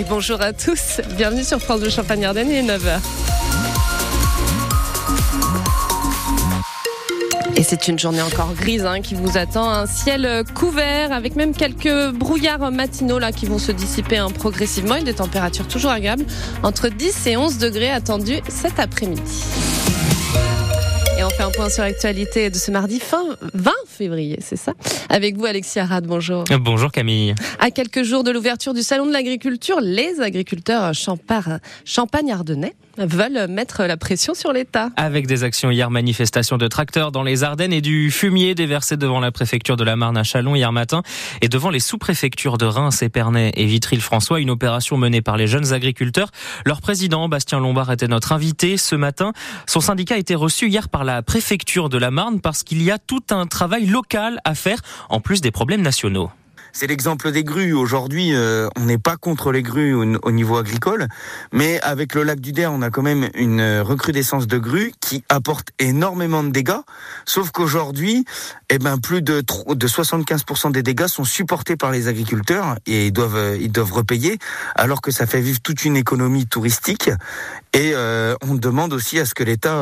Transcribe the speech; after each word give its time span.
Et 0.00 0.04
bonjour 0.04 0.40
à 0.40 0.54
tous. 0.54 1.02
Bienvenue 1.18 1.44
sur 1.44 1.60
France 1.60 1.82
de 1.82 1.90
Champagne-Ardenne, 1.90 2.48
il 2.48 2.56
est 2.56 2.62
9h. 2.62 3.00
Et 7.54 7.62
c'est 7.62 7.86
une 7.86 7.98
journée 7.98 8.22
encore 8.22 8.54
grise 8.54 8.86
hein, 8.86 9.02
qui 9.02 9.14
vous 9.14 9.36
attend, 9.36 9.68
un 9.68 9.84
ciel 9.84 10.44
couvert 10.54 11.12
avec 11.12 11.36
même 11.36 11.54
quelques 11.54 12.12
brouillards 12.12 12.72
matinaux 12.72 13.18
là 13.18 13.30
qui 13.30 13.44
vont 13.44 13.58
se 13.58 13.72
dissiper 13.72 14.16
hein, 14.16 14.30
progressivement 14.30 14.96
et 14.96 15.04
des 15.04 15.12
températures 15.12 15.68
toujours 15.68 15.90
agréables 15.90 16.24
entre 16.62 16.88
10 16.88 17.26
et 17.26 17.36
11 17.36 17.58
degrés 17.58 17.90
attendus 17.90 18.40
cet 18.48 18.80
après-midi. 18.80 19.20
Et 21.20 21.22
on 21.22 21.28
fait 21.28 21.42
un 21.42 21.50
point 21.50 21.68
sur 21.68 21.82
l'actualité 21.82 22.48
de 22.48 22.54
ce 22.54 22.70
mardi 22.70 22.98
fin 22.98 23.36
20 23.52 23.70
février, 23.86 24.38
c'est 24.40 24.56
ça 24.56 24.72
Avec 25.10 25.36
vous 25.36 25.44
Alexis 25.44 25.78
Arad, 25.78 26.06
bonjour. 26.06 26.44
Bonjour 26.58 26.90
Camille. 26.90 27.34
À 27.58 27.70
quelques 27.70 28.04
jours 28.04 28.24
de 28.24 28.30
l'ouverture 28.30 28.72
du 28.72 28.80
salon 28.80 29.04
de 29.04 29.12
l'agriculture, 29.12 29.82
les 29.82 30.22
agriculteurs 30.22 30.92
champagne-ardennais 31.84 32.74
veulent 32.96 33.46
mettre 33.48 33.84
la 33.84 33.96
pression 33.96 34.34
sur 34.34 34.52
l'État. 34.52 34.90
Avec 34.96 35.26
des 35.26 35.44
actions 35.44 35.70
hier, 35.70 35.90
manifestation 35.90 36.56
de 36.56 36.66
tracteurs 36.68 37.12
dans 37.12 37.22
les 37.22 37.44
Ardennes 37.44 37.72
et 37.72 37.80
du 37.80 38.10
fumier 38.10 38.54
déversé 38.54 38.96
devant 38.96 39.20
la 39.20 39.30
préfecture 39.30 39.76
de 39.76 39.84
la 39.84 39.96
Marne 39.96 40.16
à 40.16 40.22
Chalon 40.22 40.54
hier 40.54 40.72
matin 40.72 41.02
et 41.40 41.48
devant 41.48 41.70
les 41.70 41.80
sous-préfectures 41.80 42.58
de 42.58 42.66
Reims, 42.66 43.02
Épernay 43.02 43.52
et 43.56 43.66
Vitry-le-François, 43.66 44.40
une 44.40 44.50
opération 44.50 44.96
menée 44.96 45.22
par 45.22 45.36
les 45.36 45.46
jeunes 45.46 45.72
agriculteurs. 45.72 46.30
Leur 46.64 46.80
président, 46.80 47.28
Bastien 47.28 47.60
Lombard, 47.60 47.92
était 47.92 48.08
notre 48.08 48.32
invité 48.32 48.76
ce 48.76 48.96
matin. 48.96 49.32
Son 49.66 49.80
syndicat 49.80 50.14
a 50.16 50.18
été 50.18 50.34
reçu 50.34 50.68
hier 50.68 50.88
par 50.88 51.04
la 51.04 51.09
préfecture 51.26 51.88
de 51.88 51.98
la 51.98 52.10
Marne 52.10 52.40
parce 52.40 52.62
qu'il 52.62 52.82
y 52.82 52.90
a 52.90 52.98
tout 52.98 53.24
un 53.30 53.46
travail 53.46 53.86
local 53.86 54.40
à 54.44 54.54
faire 54.54 54.80
en 55.08 55.20
plus 55.20 55.40
des 55.40 55.50
problèmes 55.50 55.82
nationaux. 55.82 56.30
C'est 56.72 56.86
l'exemple 56.86 57.32
des 57.32 57.44
grues. 57.44 57.72
Aujourd'hui, 57.72 58.34
euh, 58.34 58.68
on 58.76 58.84
n'est 58.84 58.98
pas 58.98 59.16
contre 59.16 59.52
les 59.52 59.62
grues 59.62 59.94
au, 59.94 60.30
niveau 60.30 60.56
agricole, 60.56 61.08
mais 61.52 61.80
avec 61.80 62.14
le 62.14 62.22
lac 62.22 62.40
du 62.40 62.52
Der, 62.52 62.72
on 62.72 62.82
a 62.82 62.90
quand 62.90 63.02
même 63.02 63.28
une 63.34 63.80
recrudescence 63.80 64.46
de 64.46 64.58
grues 64.58 64.92
qui 65.00 65.24
apporte 65.28 65.68
énormément 65.78 66.42
de 66.42 66.50
dégâts. 66.50 66.80
Sauf 67.26 67.50
qu'aujourd'hui, 67.50 68.24
eh 68.68 68.78
ben, 68.78 68.98
plus 68.98 69.22
de, 69.22 69.42
de 69.68 69.88
75% 69.88 70.72
des 70.72 70.82
dégâts 70.82 71.08
sont 71.08 71.24
supportés 71.24 71.76
par 71.76 71.90
les 71.90 72.08
agriculteurs 72.08 72.76
et 72.86 73.06
ils 73.06 73.12
doivent, 73.12 73.36
euh, 73.36 73.58
ils 73.60 73.72
doivent 73.72 73.92
repayer, 73.92 74.38
alors 74.74 75.00
que 75.00 75.10
ça 75.10 75.26
fait 75.26 75.40
vivre 75.40 75.60
toute 75.60 75.84
une 75.84 75.96
économie 75.96 76.46
touristique. 76.46 77.10
Et 77.72 77.92
euh, 77.94 78.34
on 78.42 78.54
demande 78.54 78.92
aussi 78.92 79.18
à 79.18 79.24
ce 79.24 79.34
que 79.34 79.42
l'État, 79.42 79.80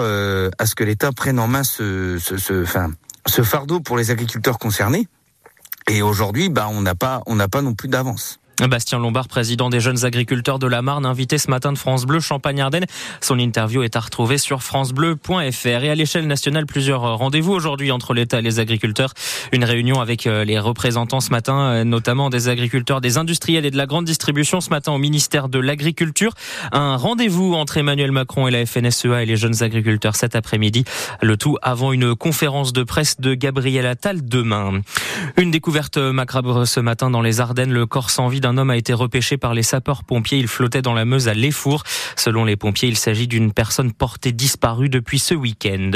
à 0.59 0.67
ce 0.67 0.75
que 0.75 0.85
l'État 0.85 1.13
prenne 1.13 1.39
en 1.39 1.49
main 1.49 1.65
ce, 1.65 2.19
enfin, 2.63 2.91
ce 3.27 3.43
fardeau 3.43 3.81
pour 3.81 3.97
les 3.97 4.11
agriculteurs 4.11 4.59
concernés. 4.59 5.09
Et 5.89 6.03
aujourd'hui, 6.03 6.51
bah, 6.51 6.69
on 6.71 6.83
n'a 6.83 6.95
pas, 6.95 7.23
on 7.27 7.35
n'a 7.35 7.49
pas 7.49 7.63
non 7.63 7.75
plus 7.75 7.89
d'avance. 7.89 8.39
Bastien 8.67 8.99
Lombard, 8.99 9.29
président 9.29 9.71
des 9.71 9.79
jeunes 9.79 10.05
agriculteurs 10.05 10.59
de 10.59 10.67
la 10.67 10.83
Marne, 10.83 11.07
invité 11.07 11.39
ce 11.39 11.49
matin 11.49 11.73
de 11.73 11.79
France 11.79 12.07
Bleu 12.07 12.19
Champagne-Ardenne. 12.19 12.87
Son 13.21 13.39
interview 13.39 13.85
est 13.85 13.95
à 13.95 14.01
retrouver 14.01 14.37
sur 14.37 14.65
francebleu.fr. 14.65 15.67
Et 15.67 15.91
à 15.91 15.95
l'échelle 15.95 16.27
nationale, 16.27 16.67
plusieurs 16.67 17.17
rendez-vous 17.17 17.53
aujourd'hui 17.53 17.93
entre 17.93 18.15
l'État 18.15 18.41
et 18.41 18.43
les 18.43 18.59
agriculteurs. 18.59 19.15
Une 19.53 19.65
réunion 19.65 20.01
avec 20.01 20.27
euh, 20.27 20.45
les 20.45 20.59
représentants 20.59 21.21
ce 21.21 21.31
matin, 21.31 21.59
euh, 21.59 21.85
notamment 21.85 22.31
des 22.31 22.49
agriculteurs, 22.49 23.01
des 23.01 23.17
industriels 23.17 23.65
et 23.65 23.71
de 23.71 23.77
la 23.77 23.87
grande 23.87 24.07
distribution 24.07 24.61
ce 24.61 24.71
matin 24.71 24.93
au 24.93 24.99
ministère 24.99 25.49
de 25.49 25.61
l'Agriculture. 25.61 26.33
Un 26.73 26.97
rendez-vous 26.97 27.55
entre 27.55 27.77
Emmanuel 27.77 28.11
Macron 28.11 28.49
et 28.49 28.51
la 28.51 28.67
FNSEA 28.67 29.23
et 29.23 29.27
les 29.27 29.37
jeunes 29.37 29.63
agriculteurs 29.63 30.17
cet 30.17 30.35
après-midi. 30.35 30.85
Le 31.23 31.37
tout 31.37 31.57
avant 31.63 31.93
une 31.93 32.17
conférence 32.17 32.73
de 32.73 32.83
presse 32.83 33.21
de 33.21 33.35
Gabriel 33.35 33.87
Attal 33.87 34.25
demain. 34.25 34.81
Une 35.37 35.51
découverte 35.51 35.99
macabre 35.99 36.67
ce 36.67 36.81
matin 36.81 37.11
dans 37.11 37.23
les 37.23 37.41
Ardennes. 37.41 37.73
Le 37.73 37.87
corps 37.87 38.11
sans 38.11 38.29
vie 38.29 38.41
un 38.45 38.59
homme 38.59 38.71
a 38.71 38.77
été 38.77 38.93
repêché 38.93 39.37
par 39.37 39.55
les 39.55 39.63
sapeurs-pompiers. 39.63 40.39
Il 40.39 40.49
flottait 40.49 40.83
dans 40.83 40.95
la 40.95 41.05
Meuse 41.05 41.29
à 41.29 41.35
Léfour. 41.35 41.83
Selon 42.17 42.45
les 42.45 42.57
pompiers, 42.57 42.89
il 42.89 42.97
s'agit 42.97 43.29
d'une 43.29 43.53
personne 43.53 43.93
portée 43.93 44.33
disparue 44.33 44.89
depuis 44.89 45.19
ce 45.19 45.35
week-end. 45.35 45.91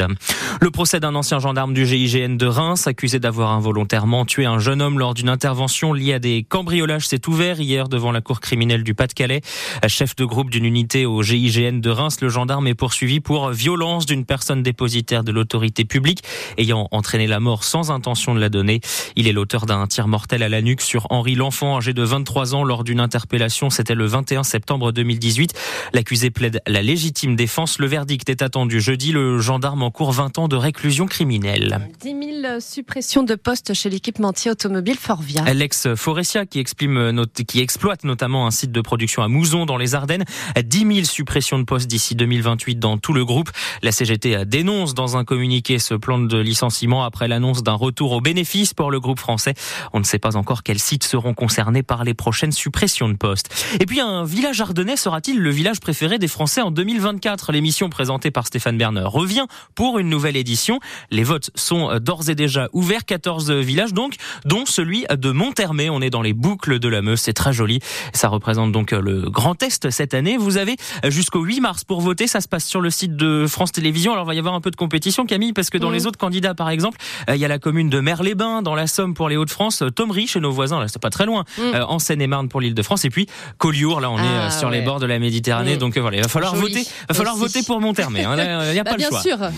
Le 0.61 0.71
procès 0.71 0.99
d'un 0.99 1.15
ancien 1.15 1.39
gendarme 1.39 1.73
du 1.73 1.85
GIGN 1.85 2.37
de 2.37 2.45
Reims, 2.45 2.87
accusé 2.87 3.19
d'avoir 3.19 3.51
involontairement 3.51 4.25
tué 4.25 4.45
un 4.45 4.59
jeune 4.59 4.81
homme 4.81 4.99
lors 4.99 5.13
d'une 5.13 5.29
intervention 5.29 5.93
liée 5.93 6.13
à 6.13 6.19
des 6.19 6.43
cambriolages, 6.47 7.07
s'est 7.07 7.27
ouvert 7.27 7.59
hier 7.59 7.89
devant 7.89 8.11
la 8.11 8.21
cour 8.21 8.39
criminelle 8.39 8.83
du 8.83 8.93
Pas-de-Calais. 8.93 9.41
Chef 9.87 10.15
de 10.15 10.25
groupe 10.25 10.49
d'une 10.49 10.65
unité 10.65 11.05
au 11.05 11.21
GIGN 11.21 11.79
de 11.79 11.89
Reims, 11.89 12.17
le 12.21 12.29
gendarme 12.29 12.67
est 12.67 12.75
poursuivi 12.75 13.19
pour 13.19 13.49
violence 13.49 14.05
d'une 14.05 14.25
personne 14.25 14.63
dépositaire 14.63 15.23
de 15.23 15.31
l'autorité 15.31 15.85
publique 15.85 16.23
ayant 16.57 16.87
entraîné 16.91 17.27
la 17.27 17.39
mort 17.39 17.63
sans 17.63 17.91
intention 17.91 18.35
de 18.35 18.39
la 18.39 18.49
donner. 18.49 18.81
Il 19.15 19.27
est 19.27 19.31
l'auteur 19.31 19.65
d'un 19.65 19.85
tir 19.87 20.07
mortel 20.07 20.43
à 20.43 20.49
la 20.49 20.61
nuque 20.61 20.81
sur 20.81 21.07
Henri 21.09 21.35
L'Enfant, 21.35 21.77
âgé 21.77 21.93
de 21.93 22.03
23 22.03 22.55
ans 22.55 22.63
lors 22.63 22.83
d'une 22.83 22.99
interpellation. 22.99 23.69
C'était 23.69 23.95
le 23.95 24.05
21 24.05 24.43
septembre 24.43 24.91
2018. 24.91 25.53
L'accusé 25.93 26.31
plaide 26.31 26.61
la 26.67 26.81
légitime 26.81 27.35
défense. 27.35 27.79
Le 27.79 27.87
verdict 27.87 28.29
est 28.29 28.41
attendu 28.41 28.81
jeudi. 28.81 29.11
Le 29.11 29.39
gendarme 29.39 29.83
en 29.83 29.91
cours 29.91 30.11
20 30.11 30.39
ans 30.39 30.47
de 30.47 30.55
réclusion 30.55 31.05
criminelle. 31.05 31.89
10 32.01 32.09
000 32.09 32.59
suppressions 32.59 33.23
de 33.23 33.35
postes 33.35 33.73
chez 33.73 33.89
l'équipementier 33.89 34.51
automobile 34.51 34.97
Forvia. 34.97 35.53
L'ex 35.53 35.93
Forestia 35.95 36.45
qui, 36.45 36.59
exprime, 36.59 37.25
qui 37.47 37.59
exploite 37.59 38.03
notamment 38.03 38.47
un 38.47 38.51
site 38.51 38.71
de 38.71 38.81
production 38.81 39.23
à 39.23 39.27
Mouzon 39.27 39.65
dans 39.65 39.77
les 39.77 39.95
Ardennes. 39.95 40.25
10 40.61 40.79
000 40.79 41.05
suppressions 41.05 41.59
de 41.59 41.63
postes 41.63 41.87
d'ici 41.87 42.15
2028 42.15 42.79
dans 42.79 42.97
tout 42.97 43.13
le 43.13 43.25
groupe. 43.25 43.49
La 43.81 43.91
CGT 43.91 44.45
dénonce 44.45 44.93
dans 44.93 45.17
un 45.17 45.23
communiqué 45.23 45.79
ce 45.79 45.93
plan 45.93 46.19
de 46.19 46.37
licenciement 46.37 47.03
après 47.03 47.27
l'annonce 47.27 47.63
d'un 47.63 47.73
retour 47.73 48.13
au 48.13 48.21
bénéfice 48.21 48.73
pour 48.73 48.91
le 48.91 48.99
groupe 49.03 49.19
français. 49.19 49.53
On 49.93 49.99
ne 49.99 50.05
sait 50.05 50.19
pas 50.19 50.35
encore 50.35 50.63
quels 50.63 50.79
sites 50.79 51.03
seront 51.03 51.33
concernés 51.33 51.83
par 51.83 52.03
les 52.03 52.13
prochains 52.13 52.33
prochaine 52.33 52.51
suppression 52.51 53.09
de 53.09 53.13
postes. 53.13 53.53
Et 53.79 53.85
puis 53.85 53.99
un 53.99 54.23
village 54.23 54.59
ardennais 54.59 54.97
sera-t-il 54.97 55.39
le 55.39 55.51
village 55.51 55.79
préféré 55.79 56.17
des 56.17 56.27
Français 56.27 56.61
en 56.61 56.71
2024 56.71 57.51
L'émission 57.51 57.91
présentée 57.91 58.31
par 58.31 58.47
Stéphane 58.47 58.75
Berner 58.75 59.03
revient 59.05 59.45
pour 59.75 59.99
une 59.99 60.09
nouvelle 60.09 60.35
édition. 60.35 60.79
Les 61.11 61.21
votes 61.21 61.51
sont 61.53 61.99
d'ores 61.99 62.29
et 62.29 62.33
déjà 62.33 62.69
ouverts, 62.73 63.05
14 63.05 63.51
villages 63.51 63.93
donc, 63.93 64.15
dont 64.45 64.65
celui 64.65 65.05
de 65.15 65.29
Monthermé. 65.29 65.91
On 65.91 66.01
est 66.01 66.09
dans 66.09 66.23
les 66.23 66.33
boucles 66.33 66.79
de 66.79 66.87
la 66.87 67.03
Meuse, 67.03 67.19
c'est 67.19 67.33
très 67.33 67.53
joli. 67.53 67.81
Ça 68.13 68.29
représente 68.29 68.71
donc 68.71 68.89
le 68.89 69.29
Grand 69.29 69.61
Est 69.61 69.91
cette 69.91 70.15
année. 70.15 70.37
Vous 70.37 70.57
avez 70.57 70.75
jusqu'au 71.03 71.43
8 71.43 71.61
mars 71.61 71.83
pour 71.83 72.01
voter. 72.01 72.25
Ça 72.25 72.41
se 72.41 72.47
passe 72.47 72.65
sur 72.65 72.81
le 72.81 72.89
site 72.89 73.15
de 73.15 73.45
France 73.45 73.73
Télévisions. 73.73 74.13
Alors 74.13 74.25
il 74.25 74.29
va 74.29 74.33
y 74.33 74.39
avoir 74.39 74.55
un 74.55 74.61
peu 74.61 74.71
de 74.71 74.75
compétition, 74.75 75.27
Camille, 75.27 75.53
parce 75.53 75.69
que 75.69 75.77
dans 75.77 75.91
les 75.91 76.07
autres 76.07 76.17
candidats, 76.17 76.55
par 76.55 76.71
exemple, 76.71 76.97
il 77.27 77.35
y 77.35 77.45
a 77.45 77.47
la 77.47 77.59
commune 77.59 77.91
de 77.91 77.99
Merles-les-Bains, 77.99 78.63
dans 78.63 78.73
la 78.73 78.87
Somme 78.93 79.13
pour 79.13 79.29
les 79.29 79.37
Hauts-de-France, 79.37 79.83
Thomery 79.95 80.27
chez 80.27 80.39
nos 80.39 80.51
voisins, 80.51 80.79
là 80.79 80.87
c'est 80.87 81.01
pas 81.01 81.09
très 81.09 81.25
loin, 81.25 81.45
mm. 81.57 81.75
en 81.87 81.99
seine 81.99 82.23
marne 82.27 82.49
pour 82.49 82.61
l'Île-de-France 82.61 83.05
et 83.05 83.09
puis 83.09 83.27
Collioure 83.57 84.01
là 84.01 84.09
on 84.09 84.17
est 84.17 84.21
euh, 84.21 84.47
ah, 84.47 84.51
sur 84.51 84.69
les 84.69 84.81
bords 84.81 84.99
de 84.99 85.05
la 85.05 85.19
Méditerranée 85.19 85.75
mm. 85.75 85.79
donc 85.79 85.97
euh, 85.97 86.01
voilà 86.01 86.17
il 86.17 86.23
va 86.23 86.29
falloir 86.29 86.55
voter 86.55 86.85
va 87.07 87.15
falloir 87.15 87.35
voter 87.35 87.63
pour 87.63 87.79
Monthermé 87.81 88.23
hein, 88.23 88.35
il 88.67 88.73
n'y 88.73 88.79
a 88.79 88.83
bah, 88.83 88.91
pas 88.91 88.97
le 88.97 89.03
choix. 89.03 89.21
Sûr. 89.21 89.37